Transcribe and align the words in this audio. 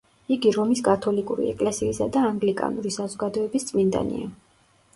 იგი 0.35 0.53
რომის 0.53 0.79
კათოლიკური 0.87 1.45
ეკლესიისა 1.51 2.09
და 2.17 2.25
ანგლიკანური 2.31 2.95
საზოგადოების 2.99 3.71
წმინდანია. 3.71 4.35